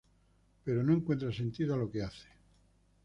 Pero 0.63 0.81
no 0.81 0.93
encuentra 0.93 1.31
sentido 1.31 1.75
a 1.75 1.77
lo 1.77 1.91
que 1.91 2.01
hace. 2.01 2.27